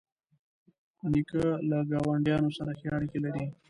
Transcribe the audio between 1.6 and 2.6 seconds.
له ګاونډیانو